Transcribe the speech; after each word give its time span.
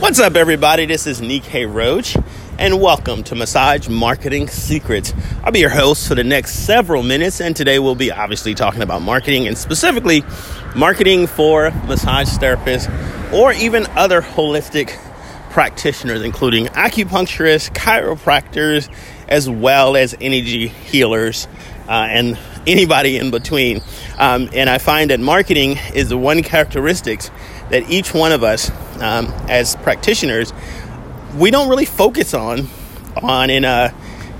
What's 0.00 0.18
up, 0.18 0.34
everybody? 0.34 0.86
This 0.86 1.06
is 1.06 1.20
DK 1.20 1.70
Roach, 1.70 2.16
and 2.58 2.80
welcome 2.80 3.22
to 3.24 3.34
Massage 3.34 3.86
Marketing 3.86 4.48
Secrets. 4.48 5.12
I'll 5.44 5.52
be 5.52 5.60
your 5.60 5.68
host 5.68 6.08
for 6.08 6.14
the 6.14 6.24
next 6.24 6.64
several 6.64 7.02
minutes, 7.02 7.38
and 7.38 7.54
today 7.54 7.78
we'll 7.78 7.94
be 7.94 8.10
obviously 8.10 8.54
talking 8.54 8.80
about 8.80 9.02
marketing 9.02 9.46
and 9.46 9.58
specifically 9.58 10.24
marketing 10.74 11.26
for 11.26 11.70
massage 11.86 12.30
therapists 12.38 12.90
or 13.30 13.52
even 13.52 13.86
other 13.88 14.22
holistic 14.22 14.98
practitioners, 15.50 16.22
including 16.22 16.64
acupuncturists, 16.68 17.70
chiropractors, 17.72 18.90
as 19.28 19.50
well 19.50 19.96
as 19.96 20.14
energy 20.18 20.68
healers 20.68 21.46
uh, 21.88 22.08
and 22.08 22.38
anybody 22.66 23.18
in 23.18 23.30
between. 23.30 23.82
Um, 24.18 24.48
and 24.54 24.70
I 24.70 24.78
find 24.78 25.10
that 25.10 25.20
marketing 25.20 25.78
is 25.94 26.08
the 26.08 26.16
one 26.16 26.42
characteristics 26.42 27.30
that 27.68 27.88
each 27.90 28.14
one 28.14 28.32
of 28.32 28.42
us, 28.42 28.70
um, 29.00 29.26
as 29.48 29.76
practitioners, 29.76 30.52
we 31.36 31.50
don't 31.50 31.68
really 31.68 31.84
focus 31.84 32.34
on 32.34 32.68
on 33.22 33.50
in 33.50 33.64
a 33.64 33.68
uh, 33.68 33.90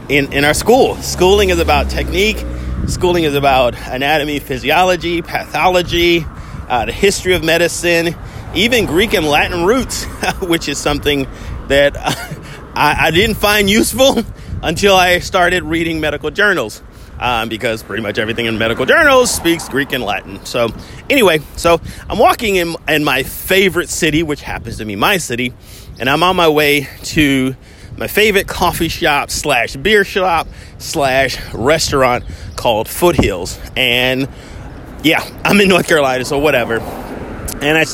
in, 0.09 0.33
in 0.33 0.45
our 0.45 0.55
school. 0.55 0.97
Schooling 0.97 1.51
is 1.51 1.61
about 1.61 1.89
technique. 1.89 2.45
Schooling 2.87 3.25
is 3.25 3.35
about 3.35 3.75
anatomy, 3.89 4.41
physiology, 4.41 5.23
pathology, 5.23 6.27
uh, 6.69 6.87
the 6.87 6.93
history 6.93 7.35
of 7.35 7.45
medicine, 7.45 8.17
even 8.55 8.87
Greek 8.87 9.15
and 9.15 9.25
Latin 9.25 9.65
roots, 9.65 10.05
which 10.41 10.69
is 10.69 10.79
something 10.79 11.29
that 11.69 11.97
I, 12.75 13.07
I 13.07 13.11
didn't 13.13 13.37
find 13.37 13.71
useful 13.71 14.25
until 14.63 14.97
I 14.97 15.21
started 15.21 15.63
reading 15.63 16.01
medical 16.01 16.31
journals 16.31 16.83
um, 17.21 17.51
because 17.51 17.83
pretty 17.83 18.03
much 18.03 18.19
everything 18.19 18.47
in 18.47 18.59
medical 18.59 18.87
journals 18.87 19.31
speaks 19.31 19.69
Greek 19.69 19.93
and 19.93 20.03
Latin. 20.03 20.45
So, 20.45 20.71
anyway, 21.09 21.41
so 21.55 21.81
I'm 22.09 22.19
walking 22.19 22.57
in, 22.57 22.75
in 22.89 23.05
my 23.05 23.23
favorite 23.23 23.91
city, 23.91 24.23
which 24.23 24.41
happens 24.41 24.79
to 24.79 24.85
be 24.85 24.97
my 24.97 25.19
city, 25.19 25.53
and 26.01 26.09
I'm 26.09 26.23
on 26.23 26.35
my 26.35 26.49
way 26.49 26.89
to 27.05 27.55
my 27.97 28.07
favorite 28.07 28.49
coffee 28.49 28.89
shop 28.89 29.31
slash 29.31 29.77
beer 29.77 30.05
shop 30.05 30.49
slash 30.79 31.39
restaurant 31.53 32.25
called 32.57 32.89
Foothills. 32.89 33.61
And 33.77 34.27
yeah, 35.05 35.23
I'm 35.45 35.61
in 35.61 35.69
North 35.69 35.87
Carolina, 35.87 36.25
so 36.25 36.39
whatever. 36.39 36.79
And 36.81 37.77
I, 37.77 37.85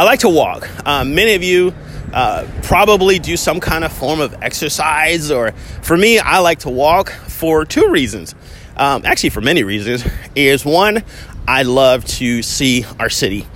I 0.00 0.04
like 0.04 0.20
to 0.20 0.28
walk. 0.28 0.68
Um, 0.86 1.16
many 1.16 1.34
of 1.34 1.42
you 1.42 1.74
uh, 2.12 2.46
probably 2.62 3.18
do 3.18 3.36
some 3.36 3.58
kind 3.58 3.82
of 3.82 3.92
form 3.92 4.20
of 4.20 4.34
exercise, 4.40 5.32
or 5.32 5.50
for 5.82 5.96
me, 5.96 6.20
I 6.20 6.38
like 6.38 6.60
to 6.60 6.70
walk 6.70 7.10
for 7.10 7.64
two 7.64 7.88
reasons 7.88 8.36
um, 8.76 9.02
actually 9.04 9.30
for 9.30 9.40
many 9.40 9.62
reasons, 9.62 10.04
is 10.34 10.64
one, 10.64 11.02
I 11.48 11.62
love 11.62 12.04
to 12.04 12.42
see 12.42 12.84
our 12.98 13.10
city. 13.10 13.46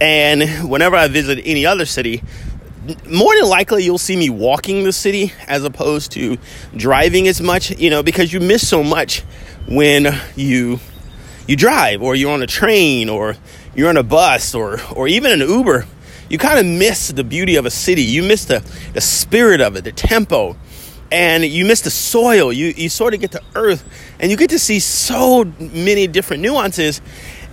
And 0.00 0.68
whenever 0.68 0.96
I 0.96 1.08
visit 1.08 1.40
any 1.44 1.64
other 1.64 1.86
city, 1.86 2.22
more 3.08 3.34
than 3.36 3.48
likely 3.48 3.84
you'll 3.84 3.98
see 3.98 4.16
me 4.16 4.30
walking 4.30 4.84
the 4.84 4.92
city 4.92 5.32
as 5.48 5.64
opposed 5.64 6.12
to 6.12 6.38
driving 6.76 7.26
as 7.28 7.40
much, 7.40 7.70
you 7.78 7.90
know, 7.90 8.02
because 8.02 8.32
you 8.32 8.40
miss 8.40 8.66
so 8.66 8.82
much 8.82 9.20
when 9.68 10.06
you 10.36 10.78
you 11.46 11.56
drive 11.56 12.02
or 12.02 12.14
you're 12.14 12.32
on 12.32 12.42
a 12.42 12.46
train 12.46 13.08
or 13.08 13.36
you're 13.74 13.88
on 13.88 13.96
a 13.96 14.02
bus 14.02 14.54
or 14.54 14.80
or 14.94 15.08
even 15.08 15.32
an 15.32 15.48
Uber. 15.48 15.86
You 16.28 16.38
kind 16.38 16.58
of 16.58 16.66
miss 16.66 17.08
the 17.08 17.22
beauty 17.22 17.54
of 17.54 17.66
a 17.66 17.70
city. 17.70 18.02
You 18.02 18.24
miss 18.24 18.46
the, 18.46 18.64
the 18.94 19.00
spirit 19.00 19.60
of 19.60 19.76
it, 19.76 19.84
the 19.84 19.92
tempo 19.92 20.56
and 21.10 21.44
you 21.44 21.64
miss 21.64 21.82
the 21.82 21.90
soil. 21.90 22.52
You 22.52 22.72
you 22.76 22.88
sort 22.88 23.14
of 23.14 23.20
get 23.20 23.32
to 23.32 23.42
earth, 23.54 23.84
and 24.18 24.30
you 24.30 24.36
get 24.36 24.50
to 24.50 24.58
see 24.58 24.80
so 24.80 25.44
many 25.58 26.06
different 26.06 26.42
nuances. 26.42 27.00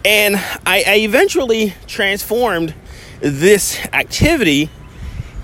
And 0.06 0.36
I, 0.66 0.84
I 0.86 0.96
eventually 1.00 1.74
transformed 1.88 2.74
this 3.22 3.80
activity 3.94 4.70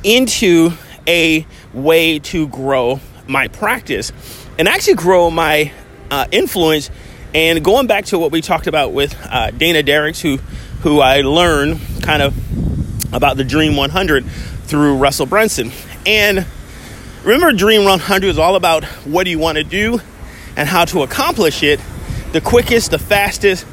into 0.04 0.72
a 1.08 1.46
way 1.74 2.20
to 2.20 2.48
grow 2.48 3.00
my 3.26 3.48
practice 3.48 4.12
and 4.58 4.68
actually 4.68 4.96
grow 4.96 5.30
my 5.30 5.72
uh, 6.12 6.26
influence. 6.32 6.90
And 7.34 7.64
going 7.64 7.88
back 7.88 8.06
to 8.06 8.20
what 8.20 8.32
we 8.32 8.42
talked 8.42 8.68
about 8.68 8.92
with 8.92 9.16
uh, 9.30 9.52
Dana 9.52 9.84
Derricks, 9.84 10.20
who 10.22 10.38
who 10.82 11.00
I 11.00 11.22
learned 11.22 11.80
kind 12.02 12.22
of 12.22 13.14
about 13.14 13.38
the 13.38 13.44
Dream 13.44 13.76
100 13.76 14.26
through 14.26 14.98
Russell 14.98 15.26
Brunson, 15.26 15.72
and 16.06 16.46
Remember, 17.24 17.52
Dream 17.52 17.84
100 17.84 18.28
is 18.28 18.40
all 18.40 18.56
about 18.56 18.86
what 19.06 19.26
do 19.26 19.30
you 19.30 19.40
want 19.40 19.58
to 19.58 19.64
do 19.64 20.00
and 20.56 20.70
how 20.70 20.86
to 20.86 21.04
accomplish 21.04 21.64
it 21.64 21.80
the 22.32 22.40
quickest, 22.40 22.92
the 22.92 23.00
fastest, 23.00 23.66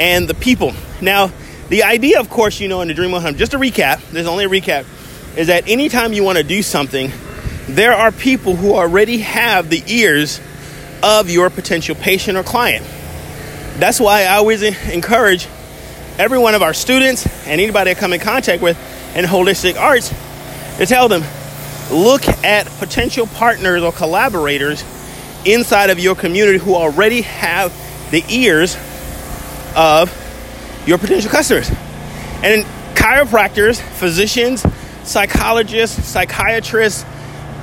and 0.00 0.26
the 0.26 0.34
people. 0.34 0.72
Now, 1.02 1.30
the 1.68 1.82
idea, 1.82 2.20
of 2.20 2.30
course, 2.30 2.58
you 2.58 2.68
know, 2.68 2.80
in 2.80 2.88
the 2.88 2.94
Dream 2.94 3.10
100, 3.10 3.36
just 3.36 3.52
a 3.52 3.58
recap, 3.58 4.00
there's 4.12 4.26
only 4.26 4.44
a 4.44 4.48
recap, 4.48 4.86
is 5.36 5.48
that 5.48 5.68
anytime 5.68 6.14
you 6.14 6.24
want 6.24 6.38
to 6.38 6.44
do 6.44 6.62
something, 6.62 7.12
there 7.68 7.92
are 7.92 8.12
people 8.12 8.56
who 8.56 8.74
already 8.74 9.18
have 9.18 9.68
the 9.68 9.82
ears 9.86 10.40
of 11.02 11.28
your 11.28 11.50
potential 11.50 11.94
patient 11.94 12.38
or 12.38 12.42
client. 12.42 12.86
That's 13.78 14.00
why 14.00 14.22
I 14.22 14.36
always 14.36 14.62
encourage 14.62 15.48
every 16.18 16.38
one 16.38 16.54
of 16.54 16.62
our 16.62 16.72
students 16.72 17.26
and 17.46 17.60
anybody 17.60 17.90
I 17.90 17.94
come 17.94 18.14
in 18.14 18.20
contact 18.20 18.62
with 18.62 18.78
in 19.14 19.26
holistic 19.26 19.78
arts 19.78 20.14
to 20.78 20.86
tell 20.86 21.08
them 21.08 21.22
look 21.90 22.26
at 22.44 22.66
potential 22.78 23.26
partners 23.26 23.82
or 23.82 23.92
collaborators 23.92 24.84
inside 25.44 25.90
of 25.90 25.98
your 25.98 26.14
community 26.14 26.58
who 26.58 26.74
already 26.74 27.22
have 27.22 27.72
the 28.10 28.24
ears 28.28 28.76
of 29.76 30.12
your 30.86 30.98
potential 30.98 31.30
customers. 31.30 31.70
And 32.42 32.64
chiropractors, 32.94 33.80
physicians, 33.80 34.64
psychologists, 35.04 36.04
psychiatrists, 36.04 37.04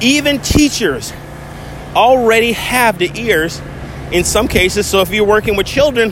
even 0.02 0.40
teachers 0.40 1.14
already 1.96 2.54
have 2.54 2.98
the 2.98 3.12
ears 3.16 3.62
in 4.12 4.24
some 4.24 4.48
cases. 4.48 4.88
So 4.88 5.02
if 5.02 5.12
you're 5.12 5.26
working 5.26 5.56
with 5.56 5.68
children, 5.68 6.12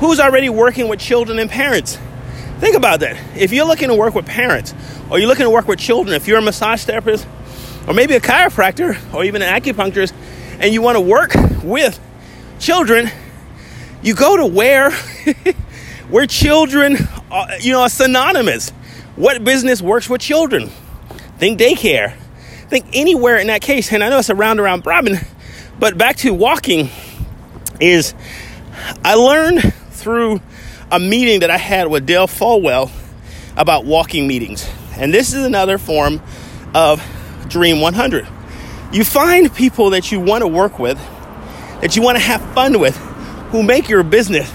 who's 0.00 0.20
already 0.20 0.48
working 0.48 0.88
with 0.88 1.00
children 1.00 1.38
and 1.38 1.48
parents? 1.48 1.98
Think 2.58 2.76
about 2.76 3.00
that. 3.00 3.18
If 3.36 3.52
you're 3.52 3.66
looking 3.66 3.88
to 3.88 3.94
work 3.94 4.14
with 4.14 4.26
parents 4.26 4.74
or 5.10 5.18
you're 5.18 5.28
looking 5.28 5.44
to 5.44 5.50
work 5.50 5.68
with 5.68 5.78
children, 5.78 6.14
if 6.14 6.26
you're 6.26 6.38
a 6.38 6.42
massage 6.42 6.84
therapist 6.84 7.26
or 7.86 7.94
maybe 7.94 8.14
a 8.14 8.20
chiropractor 8.20 8.96
or 9.14 9.24
even 9.24 9.42
an 9.42 9.60
acupuncturist 9.60 10.12
and 10.58 10.72
you 10.72 10.82
want 10.82 10.96
to 10.96 11.00
work 11.00 11.32
with 11.62 12.00
children, 12.58 13.10
you 14.02 14.14
go 14.14 14.36
to 14.36 14.46
where 14.46 14.90
where 16.10 16.26
children 16.26 16.96
are, 17.30 17.58
you 17.60 17.72
know 17.72 17.82
are 17.82 17.88
synonymous. 17.88 18.70
What 19.16 19.44
business 19.44 19.80
works 19.80 20.08
with 20.08 20.20
children? 20.20 20.70
Think 21.38 21.58
daycare. 21.58 22.14
Think 22.68 22.86
anywhere 22.92 23.38
in 23.38 23.46
that 23.46 23.62
case. 23.62 23.92
And 23.92 24.02
I 24.02 24.08
know 24.08 24.18
it's 24.18 24.28
a 24.28 24.34
round 24.34 24.60
around 24.60 24.84
robin, 24.86 25.16
but 25.78 25.96
back 25.96 26.16
to 26.18 26.34
walking 26.34 26.90
is 27.80 28.14
I 29.04 29.14
learned 29.14 29.72
through 29.90 30.40
a 30.90 30.98
meeting 30.98 31.40
that 31.40 31.50
I 31.50 31.56
had 31.56 31.88
with 31.88 32.06
Dale 32.06 32.26
Folwell 32.26 32.90
about 33.56 33.84
walking 33.84 34.26
meetings. 34.26 34.68
And 34.96 35.12
this 35.12 35.32
is 35.32 35.44
another 35.44 35.78
form 35.78 36.20
of 36.74 37.00
Dream 37.48 37.80
100. 37.80 38.26
You 38.92 39.04
find 39.04 39.52
people 39.52 39.90
that 39.90 40.12
you 40.12 40.20
want 40.20 40.42
to 40.42 40.48
work 40.48 40.78
with, 40.78 40.98
that 41.80 41.96
you 41.96 42.02
want 42.02 42.16
to 42.16 42.22
have 42.22 42.40
fun 42.54 42.78
with, 42.78 42.96
who 43.50 43.62
make 43.62 43.88
your 43.88 44.02
business 44.02 44.52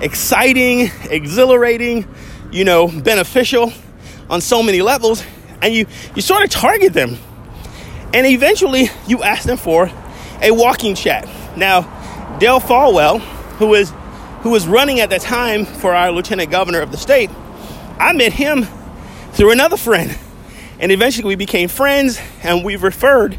exciting, 0.00 0.90
exhilarating, 1.10 2.06
you 2.50 2.64
know, 2.64 2.88
beneficial 2.88 3.72
on 4.30 4.40
so 4.40 4.62
many 4.62 4.82
levels, 4.82 5.22
and 5.62 5.74
you, 5.74 5.86
you 6.14 6.22
sort 6.22 6.44
of 6.44 6.50
target 6.50 6.92
them. 6.92 7.16
And 8.14 8.26
eventually 8.26 8.90
you 9.06 9.22
ask 9.22 9.44
them 9.44 9.56
for 9.56 9.90
a 10.40 10.50
walking 10.50 10.94
chat. 10.94 11.28
Now, 11.56 11.82
Dale 12.38 12.60
Folwell, 12.60 13.20
who 13.58 13.74
is 13.74 13.92
who 14.42 14.50
was 14.50 14.68
running 14.68 15.00
at 15.00 15.10
the 15.10 15.18
time 15.18 15.64
for 15.64 15.94
our 15.94 16.12
lieutenant 16.12 16.50
governor 16.50 16.80
of 16.80 16.92
the 16.92 16.96
state, 16.96 17.28
I 17.98 18.12
met 18.12 18.32
him 18.32 18.66
through 19.32 19.50
another 19.50 19.76
friend 19.76 20.16
and 20.80 20.92
eventually 20.92 21.26
we 21.26 21.34
became 21.34 21.68
friends 21.68 22.20
and 22.42 22.64
we 22.64 22.76
referred 22.76 23.38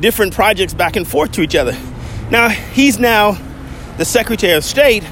different 0.00 0.34
projects 0.34 0.74
back 0.74 0.96
and 0.96 1.06
forth 1.06 1.32
to 1.32 1.42
each 1.42 1.54
other. 1.54 1.76
Now, 2.30 2.48
he's 2.48 2.98
now 2.98 3.38
the 3.96 4.04
Secretary 4.04 4.54
of 4.54 4.64
State, 4.64 5.04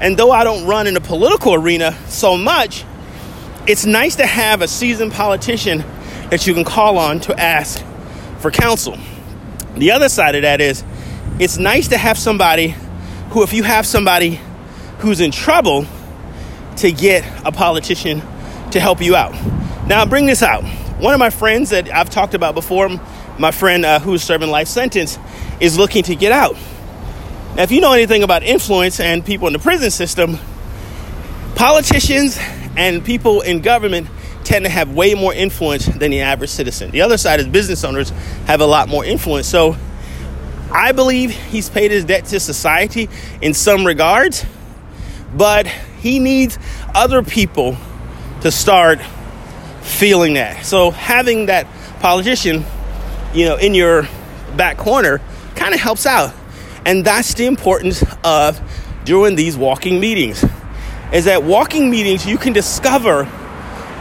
and 0.00 0.16
though 0.16 0.30
I 0.30 0.44
don't 0.44 0.66
run 0.66 0.86
in 0.86 0.94
the 0.94 1.00
political 1.00 1.54
arena 1.54 1.92
so 2.06 2.36
much, 2.36 2.84
it's 3.66 3.84
nice 3.84 4.16
to 4.16 4.26
have 4.26 4.62
a 4.62 4.68
seasoned 4.68 5.12
politician 5.12 5.84
that 6.30 6.46
you 6.46 6.54
can 6.54 6.64
call 6.64 6.98
on 6.98 7.20
to 7.20 7.38
ask 7.38 7.84
for 8.38 8.50
counsel. 8.50 8.96
The 9.76 9.92
other 9.92 10.08
side 10.08 10.34
of 10.34 10.42
that 10.42 10.60
is 10.60 10.84
it's 11.38 11.58
nice 11.58 11.88
to 11.88 11.98
have 11.98 12.18
somebody 12.18 12.74
who, 13.30 13.42
if 13.42 13.52
you 13.52 13.62
have 13.62 13.86
somebody 13.86 14.40
who's 14.98 15.20
in 15.20 15.30
trouble, 15.30 15.86
to 16.76 16.92
get 16.92 17.24
a 17.44 17.50
politician 17.50 18.20
to 18.70 18.80
help 18.80 19.00
you 19.00 19.16
out. 19.16 19.32
Now, 19.86 20.06
bring 20.06 20.26
this 20.26 20.42
out 20.42 20.64
one 21.00 21.14
of 21.14 21.20
my 21.20 21.30
friends 21.30 21.70
that 21.70 21.88
I've 21.90 22.10
talked 22.10 22.34
about 22.34 22.54
before, 22.54 22.88
my 23.38 23.52
friend 23.52 23.84
uh, 23.84 24.00
who's 24.00 24.22
serving 24.22 24.50
life 24.50 24.66
sentence, 24.66 25.18
is 25.60 25.78
looking 25.78 26.02
to 26.04 26.16
get 26.16 26.32
out. 26.32 26.56
Now, 27.54 27.62
if 27.62 27.70
you 27.70 27.80
know 27.80 27.92
anything 27.92 28.22
about 28.22 28.42
influence 28.42 28.98
and 28.98 29.24
people 29.24 29.46
in 29.46 29.52
the 29.52 29.58
prison 29.60 29.90
system, 29.90 30.38
politicians 31.54 32.38
and 32.76 33.04
people 33.04 33.40
in 33.42 33.60
government 33.60 34.08
tend 34.42 34.64
to 34.64 34.70
have 34.70 34.92
way 34.94 35.14
more 35.14 35.32
influence 35.32 35.86
than 35.86 36.10
the 36.10 36.20
average 36.20 36.50
citizen. 36.50 36.90
The 36.90 37.02
other 37.02 37.18
side 37.18 37.38
is 37.38 37.46
business 37.46 37.84
owners 37.84 38.10
have 38.46 38.60
a 38.60 38.66
lot 38.66 38.88
more 38.88 39.04
influence. 39.04 39.46
So 39.46 39.76
I 40.72 40.92
believe 40.92 41.30
he's 41.30 41.68
paid 41.68 41.90
his 41.90 42.04
debt 42.04 42.24
to 42.26 42.40
society 42.40 43.08
in 43.40 43.54
some 43.54 43.86
regards, 43.86 44.44
but 45.36 45.66
he 45.66 46.18
needs 46.18 46.58
other 46.94 47.22
people 47.22 47.76
to 48.40 48.50
start 48.50 49.00
feeling 49.88 50.34
that. 50.34 50.64
So 50.64 50.90
having 50.90 51.46
that 51.46 51.66
politician, 52.00 52.64
you 53.34 53.46
know, 53.46 53.56
in 53.56 53.74
your 53.74 54.08
back 54.56 54.76
corner 54.76 55.20
kind 55.54 55.74
of 55.74 55.80
helps 55.80 56.06
out. 56.06 56.34
And 56.86 57.04
that's 57.04 57.34
the 57.34 57.46
importance 57.46 58.04
of 58.24 58.60
doing 59.04 59.34
these 59.34 59.56
walking 59.56 60.00
meetings. 60.00 60.44
Is 61.12 61.24
that 61.24 61.42
walking 61.42 61.90
meetings 61.90 62.26
you 62.26 62.38
can 62.38 62.52
discover 62.52 63.24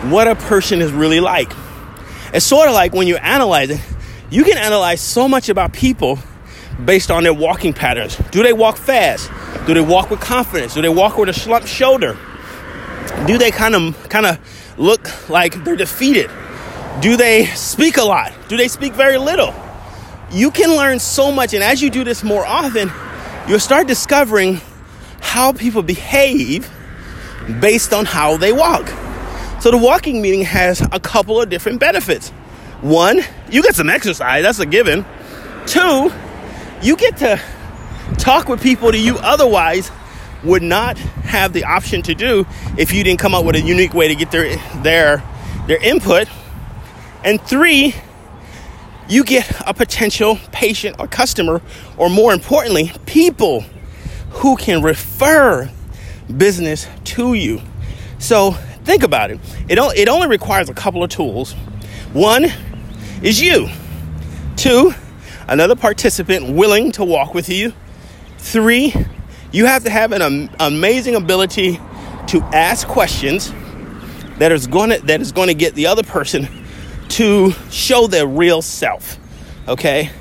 what 0.04 0.28
a 0.28 0.36
person 0.36 0.82
is 0.82 0.92
really 0.92 1.20
like. 1.20 1.52
It's 2.34 2.46
sort 2.46 2.68
of 2.68 2.74
like 2.74 2.94
when 2.94 3.08
you 3.08 3.16
analyze 3.18 3.70
it, 3.70 3.82
you 4.30 4.44
can 4.44 4.58
analyze 4.58 5.02
so 5.02 5.28
much 5.28 5.50
about 5.50 5.74
people 5.74 6.20
based 6.84 7.10
on 7.10 7.24
their 7.24 7.34
walking 7.34 7.74
patterns. 7.74 8.18
Do 8.32 8.44
they 8.44 8.54
walk 8.54 8.78
fast? 8.78 9.32
Do 9.66 9.74
they 9.74 9.82
walk 9.82 10.10
with 10.12 10.20
confidence? 10.20 10.74
Do 10.74 10.82
they 10.82 10.90
walk 10.90 11.18
with 11.18 11.30
a 11.30 11.34
slumped 11.34 11.68
shoulder? 11.68 12.18
Do 13.28 13.38
they 13.38 13.52
kind 13.52 13.76
of 13.76 14.10
kind 14.10 14.26
of 14.26 14.40
look 14.78 15.30
like 15.30 15.64
they're 15.66 15.76
defeated? 15.76 16.32
Do 17.02 17.18
they 17.18 17.46
speak 17.48 17.98
a 17.98 18.04
lot? 18.04 18.32
Do 18.48 18.56
they 18.56 18.70
speak 18.70 18.94
very 18.94 19.18
little? 19.18 19.54
You 20.32 20.50
can 20.50 20.76
learn 20.76 21.00
so 21.00 21.32
much 21.32 21.54
and 21.54 21.62
as 21.62 21.82
you 21.82 21.90
do 21.90 22.06
this 22.06 22.24
more 22.24 22.46
often, 22.46 22.90
you'll 23.48 23.60
start 23.60 23.86
discovering 23.86 24.62
how 25.20 25.52
people 25.52 25.84
behave 25.84 26.72
based 27.60 27.94
on 27.94 28.06
how 28.06 28.38
they 28.38 28.54
walk. 28.54 28.88
So 29.60 29.72
the 29.72 29.78
walking 29.78 30.22
meeting 30.22 30.44
has 30.44 30.82
a 30.92 31.00
couple 31.00 31.42
of 31.42 31.50
different 31.50 31.82
benefits. 31.82 32.30
One, 32.80 33.22
you 33.52 33.62
get 33.62 33.76
some 33.76 33.90
exercise, 33.90 34.44
that's 34.44 34.60
a 34.60 34.66
given. 34.66 35.06
Two, 35.66 36.12
you 36.82 36.96
get 36.96 37.18
to 37.18 37.42
talk 38.18 38.48
with 38.48 38.62
people 38.62 38.92
that 38.92 39.00
you 39.00 39.18
otherwise 39.18 39.92
would 40.44 40.64
not 40.64 40.98
have 40.98 41.54
the 41.54 41.64
option 41.64 42.02
to 42.04 42.16
do 42.16 42.46
if 42.78 42.94
you 42.94 43.04
didn't 43.04 43.20
come 43.20 43.34
up 43.34 43.46
with 43.46 43.56
a 43.56 43.62
unique 43.62 43.94
way 43.94 44.08
to 44.08 44.16
get 44.16 44.32
their 44.32 44.58
their 44.82 45.24
their 45.68 45.84
input. 45.84 46.28
And 47.24 47.42
three, 47.42 47.96
you 49.10 49.24
get 49.24 49.50
a 49.68 49.74
potential 49.74 50.38
patient 50.52 50.98
or 51.00 51.08
customer, 51.08 51.62
or 51.98 52.10
more 52.10 52.34
importantly, 52.34 52.92
people 53.06 53.66
who 54.32 54.56
can 54.56 54.82
refer 54.82 55.70
business 56.36 56.88
to 57.04 57.34
you. 57.34 57.62
So 58.20 58.52
think 58.84 59.04
about 59.04 59.32
it. 59.32 59.40
It, 59.70 59.80
it 59.98 60.08
only 60.10 60.28
requires 60.28 60.70
a 60.70 60.74
couple 60.74 61.04
of 61.04 61.10
tools. 61.10 61.54
One 62.14 62.46
is 63.22 63.42
you. 63.42 63.70
Two, 64.56 64.94
another 65.48 65.76
participant 65.76 66.50
willing 66.54 66.92
to 66.94 67.04
walk 67.04 67.34
with 67.34 67.50
you. 67.50 67.74
Three, 68.38 68.94
you 69.52 69.66
have 69.66 69.84
to 69.84 69.90
have 69.90 70.12
an 70.12 70.50
amazing 70.60 71.16
ability 71.16 71.80
to 72.28 72.42
ask 72.54 72.88
questions 72.88 73.52
that 74.40 74.52
is 74.52 74.68
going 74.68 74.92
to 74.92 75.00
that 75.06 75.22
is 75.22 75.32
going 75.32 75.48
to 75.48 75.54
get 75.54 75.74
the 75.76 75.88
other 75.88 76.04
person 76.04 76.48
to 77.10 77.52
show 77.70 78.08
their 78.08 78.28
real 78.28 78.62
self. 78.62 79.18
Okay? 79.68 80.12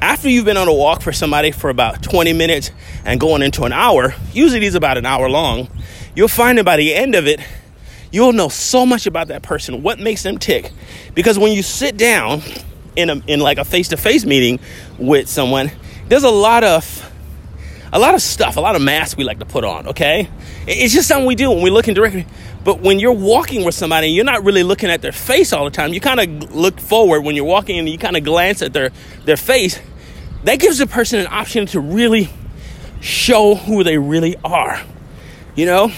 After 0.00 0.28
you've 0.28 0.44
been 0.44 0.56
on 0.56 0.68
a 0.68 0.74
walk 0.74 1.02
for 1.02 1.12
somebody 1.12 1.50
for 1.50 1.70
about 1.70 2.02
20 2.02 2.32
minutes 2.32 2.70
and 3.04 3.18
going 3.18 3.42
into 3.42 3.64
an 3.64 3.72
hour, 3.72 4.14
usually 4.32 4.60
these 4.60 4.74
about 4.74 4.98
an 4.98 5.06
hour 5.06 5.28
long, 5.28 5.68
you'll 6.14 6.28
find 6.28 6.58
that 6.58 6.64
by 6.64 6.76
the 6.76 6.94
end 6.94 7.14
of 7.14 7.26
it, 7.26 7.40
you'll 8.10 8.32
know 8.32 8.48
so 8.48 8.84
much 8.84 9.06
about 9.06 9.28
that 9.28 9.42
person, 9.42 9.82
what 9.82 9.98
makes 9.98 10.22
them 10.22 10.38
tick. 10.38 10.70
Because 11.14 11.38
when 11.38 11.52
you 11.52 11.62
sit 11.62 11.96
down 11.96 12.42
in 12.94 13.10
a 13.10 13.22
in 13.26 13.40
like 13.40 13.58
a 13.58 13.64
face-to-face 13.64 14.24
meeting 14.24 14.60
with 14.98 15.28
someone, 15.28 15.70
there's 16.08 16.24
a 16.24 16.30
lot 16.30 16.62
of 16.62 17.12
a 17.96 17.98
lot 17.98 18.14
of 18.14 18.20
stuff, 18.20 18.58
a 18.58 18.60
lot 18.60 18.76
of 18.76 18.82
masks 18.82 19.16
we 19.16 19.24
like 19.24 19.38
to 19.38 19.46
put 19.46 19.64
on, 19.64 19.88
okay? 19.88 20.28
It's 20.66 20.92
just 20.92 21.08
something 21.08 21.26
we 21.26 21.34
do 21.34 21.48
when 21.50 21.62
we're 21.62 21.72
looking 21.72 21.94
directly. 21.94 22.26
But 22.62 22.80
when 22.80 22.98
you're 22.98 23.12
walking 23.12 23.64
with 23.64 23.74
somebody, 23.74 24.08
you're 24.08 24.24
not 24.24 24.44
really 24.44 24.64
looking 24.64 24.90
at 24.90 25.00
their 25.00 25.12
face 25.12 25.54
all 25.54 25.64
the 25.64 25.70
time. 25.70 25.94
You 25.94 26.00
kind 26.00 26.20
of 26.20 26.54
look 26.54 26.78
forward 26.78 27.22
when 27.22 27.34
you're 27.36 27.46
walking 27.46 27.78
and 27.78 27.88
you 27.88 27.96
kind 27.96 28.14
of 28.14 28.22
glance 28.22 28.60
at 28.60 28.74
their, 28.74 28.90
their 29.24 29.38
face. 29.38 29.80
That 30.44 30.60
gives 30.60 30.76
the 30.76 30.86
person 30.86 31.20
an 31.20 31.28
option 31.28 31.64
to 31.68 31.80
really 31.80 32.28
show 33.00 33.54
who 33.54 33.82
they 33.82 33.96
really 33.96 34.36
are. 34.44 34.78
You 35.54 35.64
know, 35.64 35.90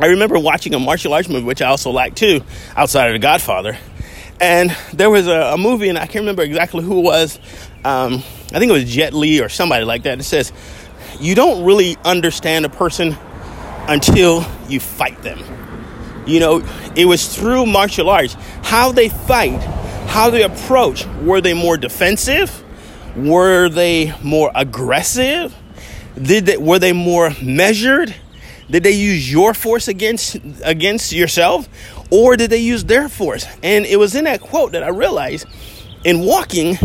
I 0.00 0.06
remember 0.06 0.40
watching 0.40 0.74
a 0.74 0.80
martial 0.80 1.14
arts 1.14 1.28
movie, 1.28 1.44
which 1.44 1.62
I 1.62 1.68
also 1.68 1.90
like 1.90 2.16
too, 2.16 2.42
outside 2.74 3.06
of 3.06 3.12
The 3.12 3.20
Godfather. 3.20 3.78
And 4.40 4.76
there 4.92 5.08
was 5.08 5.28
a, 5.28 5.52
a 5.52 5.56
movie, 5.56 5.88
and 5.88 5.96
I 5.96 6.06
can't 6.06 6.22
remember 6.22 6.42
exactly 6.42 6.82
who 6.82 6.98
it 6.98 7.02
was. 7.02 7.38
Um, 7.84 8.14
I 8.52 8.58
think 8.58 8.70
it 8.70 8.72
was 8.72 8.92
Jet 8.92 9.14
Li 9.14 9.40
or 9.40 9.48
somebody 9.48 9.84
like 9.84 10.02
that. 10.02 10.18
It 10.18 10.24
says, 10.24 10.52
You 11.20 11.34
don't 11.34 11.64
really 11.64 11.96
understand 12.04 12.64
a 12.64 12.68
person 12.68 13.16
until 13.88 14.44
you 14.68 14.80
fight 14.80 15.22
them. 15.22 15.40
You 16.26 16.40
know, 16.40 16.68
it 16.94 17.06
was 17.06 17.34
through 17.34 17.66
martial 17.66 18.08
arts, 18.08 18.34
how 18.62 18.92
they 18.92 19.08
fight, 19.08 19.60
how 20.08 20.30
they 20.30 20.42
approach. 20.42 21.06
Were 21.22 21.40
they 21.40 21.54
more 21.54 21.76
defensive? 21.76 22.62
Were 23.16 23.68
they 23.68 24.14
more 24.22 24.50
aggressive? 24.54 25.54
Did 26.20 26.46
they, 26.46 26.56
were 26.56 26.78
they 26.78 26.92
more 26.92 27.32
measured? 27.42 28.14
Did 28.70 28.84
they 28.84 28.92
use 28.92 29.30
your 29.30 29.52
force 29.52 29.88
against 29.88 30.36
against 30.64 31.12
yourself 31.12 31.68
or 32.10 32.36
did 32.36 32.50
they 32.50 32.58
use 32.58 32.84
their 32.84 33.08
force? 33.08 33.46
And 33.62 33.84
it 33.84 33.98
was 33.98 34.14
in 34.14 34.24
that 34.24 34.40
quote 34.40 34.72
that 34.72 34.82
I 34.82 34.88
realized 34.88 35.46
in 36.04 36.20
walking 36.20 36.78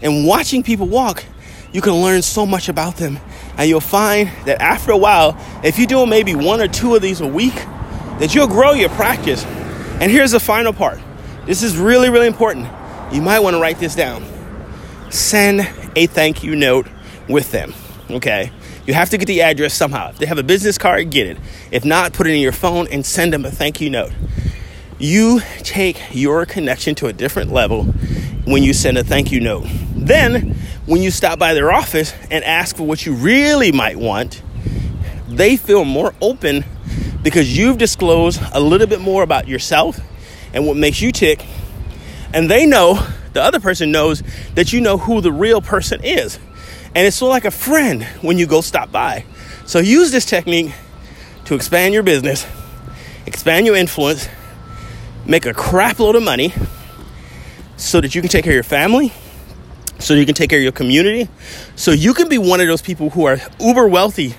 and 0.00 0.26
watching 0.26 0.62
people 0.62 0.86
walk, 0.86 1.24
you 1.72 1.80
can 1.80 1.94
learn 1.94 2.22
so 2.22 2.46
much 2.46 2.68
about 2.68 2.96
them. 2.96 3.18
And 3.58 3.68
you'll 3.68 3.80
find 3.80 4.30
that 4.46 4.62
after 4.62 4.92
a 4.92 4.96
while, 4.96 5.36
if 5.64 5.78
you 5.78 5.86
do 5.86 6.06
maybe 6.06 6.34
one 6.34 6.60
or 6.60 6.68
two 6.68 6.94
of 6.94 7.02
these 7.02 7.20
a 7.20 7.26
week, 7.26 7.54
that 8.20 8.34
you'll 8.34 8.46
grow 8.46 8.72
your 8.72 8.88
practice. 8.90 9.44
And 9.44 10.10
here's 10.10 10.30
the 10.30 10.40
final 10.40 10.72
part. 10.72 11.00
This 11.44 11.62
is 11.62 11.76
really, 11.76 12.08
really 12.08 12.28
important. 12.28 12.68
You 13.12 13.20
might 13.20 13.40
want 13.40 13.56
to 13.56 13.60
write 13.60 13.78
this 13.78 13.94
down. 13.94 14.24
Send 15.10 15.68
a 15.96 16.06
thank 16.06 16.44
you 16.44 16.54
note 16.54 16.86
with 17.28 17.50
them. 17.50 17.74
Okay? 18.10 18.52
You 18.86 18.94
have 18.94 19.10
to 19.10 19.18
get 19.18 19.26
the 19.26 19.42
address 19.42 19.74
somehow. 19.74 20.10
If 20.10 20.18
they 20.18 20.26
have 20.26 20.38
a 20.38 20.42
business 20.42 20.78
card, 20.78 21.10
get 21.10 21.26
it. 21.26 21.36
If 21.70 21.84
not, 21.84 22.12
put 22.12 22.26
it 22.26 22.34
in 22.34 22.40
your 22.40 22.52
phone 22.52 22.86
and 22.88 23.04
send 23.04 23.32
them 23.32 23.44
a 23.44 23.50
thank 23.50 23.80
you 23.80 23.90
note. 23.90 24.12
You 24.98 25.40
take 25.58 26.00
your 26.12 26.46
connection 26.46 26.94
to 26.96 27.06
a 27.06 27.12
different 27.12 27.52
level 27.52 27.84
when 28.44 28.62
you 28.62 28.72
send 28.72 28.98
a 28.98 29.04
thank 29.04 29.30
you 29.30 29.40
note. 29.40 29.66
Then, 30.08 30.54
when 30.86 31.02
you 31.02 31.10
stop 31.10 31.38
by 31.38 31.52
their 31.52 31.70
office 31.70 32.14
and 32.30 32.42
ask 32.42 32.76
for 32.76 32.84
what 32.84 33.04
you 33.04 33.12
really 33.12 33.72
might 33.72 33.98
want, 33.98 34.40
they 35.28 35.58
feel 35.58 35.84
more 35.84 36.14
open 36.22 36.64
because 37.22 37.54
you've 37.56 37.76
disclosed 37.76 38.40
a 38.54 38.60
little 38.60 38.86
bit 38.86 39.02
more 39.02 39.22
about 39.22 39.48
yourself 39.48 40.00
and 40.54 40.66
what 40.66 40.78
makes 40.78 41.02
you 41.02 41.12
tick. 41.12 41.44
And 42.32 42.50
they 42.50 42.64
know, 42.64 43.06
the 43.34 43.42
other 43.42 43.60
person 43.60 43.92
knows 43.92 44.22
that 44.54 44.72
you 44.72 44.80
know 44.80 44.96
who 44.96 45.20
the 45.20 45.30
real 45.30 45.60
person 45.60 46.02
is. 46.02 46.38
And 46.94 47.06
it's 47.06 47.16
sort 47.16 47.28
of 47.28 47.34
like 47.34 47.44
a 47.44 47.50
friend 47.50 48.02
when 48.22 48.38
you 48.38 48.46
go 48.46 48.62
stop 48.62 48.90
by. 48.90 49.26
So 49.66 49.78
use 49.78 50.10
this 50.10 50.24
technique 50.24 50.72
to 51.44 51.54
expand 51.54 51.92
your 51.92 52.02
business, 52.02 52.46
expand 53.26 53.66
your 53.66 53.76
influence, 53.76 54.26
make 55.26 55.44
a 55.44 55.52
crap 55.52 55.98
load 55.98 56.16
of 56.16 56.22
money 56.22 56.54
so 57.76 58.00
that 58.00 58.14
you 58.14 58.22
can 58.22 58.30
take 58.30 58.44
care 58.44 58.52
of 58.52 58.56
your 58.56 58.62
family, 58.62 59.12
so 59.98 60.14
you 60.14 60.26
can 60.26 60.34
take 60.34 60.50
care 60.50 60.58
of 60.58 60.62
your 60.62 60.72
community, 60.72 61.28
so 61.76 61.90
you 61.90 62.14
can 62.14 62.28
be 62.28 62.38
one 62.38 62.60
of 62.60 62.66
those 62.66 62.82
people 62.82 63.10
who 63.10 63.24
are 63.24 63.38
uber 63.60 63.86
wealthy 63.86 64.34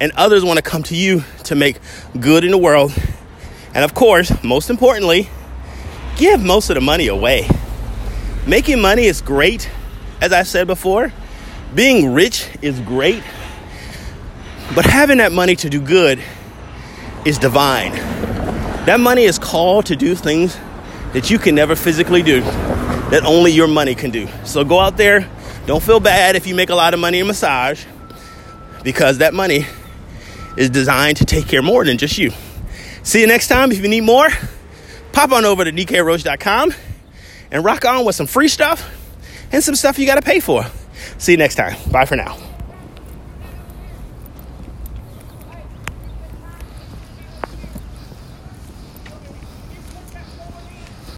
and 0.00 0.12
others 0.16 0.44
want 0.44 0.56
to 0.56 0.62
come 0.62 0.82
to 0.84 0.96
you 0.96 1.24
to 1.44 1.54
make 1.54 1.78
good 2.18 2.44
in 2.44 2.50
the 2.50 2.58
world. 2.58 2.92
And 3.74 3.84
of 3.84 3.94
course, 3.94 4.32
most 4.42 4.70
importantly, 4.70 5.28
give 6.16 6.42
most 6.42 6.70
of 6.70 6.74
the 6.74 6.80
money 6.80 7.08
away. 7.08 7.48
Making 8.46 8.80
money 8.80 9.04
is 9.04 9.20
great, 9.20 9.70
as 10.20 10.32
I've 10.32 10.48
said 10.48 10.66
before 10.66 11.12
being 11.74 12.12
rich 12.12 12.48
is 12.62 12.78
great, 12.80 13.22
but 14.74 14.86
having 14.86 15.18
that 15.18 15.32
money 15.32 15.56
to 15.56 15.68
do 15.68 15.80
good 15.80 16.22
is 17.24 17.38
divine. 17.38 17.92
That 18.86 19.00
money 19.00 19.24
is 19.24 19.38
called 19.38 19.86
to 19.86 19.96
do 19.96 20.14
things 20.14 20.56
that 21.14 21.30
you 21.30 21.38
can 21.38 21.54
never 21.54 21.74
physically 21.74 22.22
do, 22.22 22.42
that 23.14 23.24
only 23.24 23.52
your 23.52 23.68
money 23.68 23.94
can 23.94 24.10
do. 24.10 24.26
So 24.44 24.64
go 24.64 24.80
out 24.80 24.96
there. 24.96 25.30
Don't 25.66 25.80
feel 25.80 26.00
bad 26.00 26.34
if 26.34 26.48
you 26.48 26.54
make 26.56 26.70
a 26.70 26.74
lot 26.74 26.94
of 26.94 27.00
money 27.00 27.20
in 27.20 27.28
massage, 27.28 27.84
because 28.82 29.18
that 29.18 29.32
money 29.32 29.66
is 30.56 30.68
designed 30.68 31.18
to 31.18 31.24
take 31.24 31.46
care 31.46 31.62
more 31.62 31.84
than 31.84 31.96
just 31.96 32.18
you. 32.18 32.32
See 33.04 33.20
you 33.20 33.28
next 33.28 33.46
time. 33.46 33.70
If 33.70 33.80
you 33.80 33.88
need 33.88 34.00
more, 34.00 34.28
pop 35.12 35.30
on 35.30 35.44
over 35.44 35.64
to 35.64 35.70
dkroach.com 35.70 36.74
and 37.52 37.64
rock 37.64 37.84
on 37.84 38.04
with 38.04 38.16
some 38.16 38.26
free 38.26 38.48
stuff 38.48 38.84
and 39.52 39.62
some 39.62 39.76
stuff 39.76 39.96
you 39.96 40.06
got 40.06 40.16
to 40.16 40.22
pay 40.22 40.40
for. 40.40 40.66
See 41.18 41.30
you 41.30 41.38
next 41.38 41.54
time. 41.54 41.76
Bye 41.92 42.06
for 42.06 42.16
now. 42.16 42.53